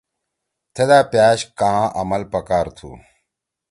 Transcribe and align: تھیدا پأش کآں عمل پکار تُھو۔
تھیدا 0.73 0.99
پأش 1.11 1.39
کآں 1.59 1.83
عمل 1.99 2.21
پکار 2.31 2.67
تُھو۔ 2.77 2.91